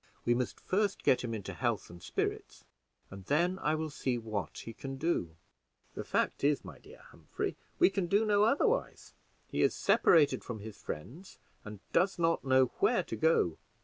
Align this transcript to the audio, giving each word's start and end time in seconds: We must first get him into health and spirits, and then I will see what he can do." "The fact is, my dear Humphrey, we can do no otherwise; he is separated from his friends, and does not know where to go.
We 0.25 0.33
must 0.33 0.59
first 0.59 1.03
get 1.03 1.23
him 1.23 1.31
into 1.35 1.53
health 1.53 1.91
and 1.91 2.01
spirits, 2.01 2.65
and 3.11 3.23
then 3.25 3.59
I 3.59 3.75
will 3.75 3.91
see 3.91 4.17
what 4.17 4.57
he 4.57 4.73
can 4.73 4.97
do." 4.97 5.35
"The 5.93 6.03
fact 6.03 6.43
is, 6.43 6.65
my 6.65 6.79
dear 6.79 7.03
Humphrey, 7.11 7.55
we 7.77 7.91
can 7.91 8.07
do 8.07 8.25
no 8.25 8.43
otherwise; 8.43 9.13
he 9.45 9.61
is 9.61 9.75
separated 9.75 10.43
from 10.43 10.57
his 10.59 10.81
friends, 10.81 11.37
and 11.63 11.81
does 11.93 12.17
not 12.17 12.43
know 12.43 12.71
where 12.79 13.03
to 13.03 13.15
go. 13.15 13.59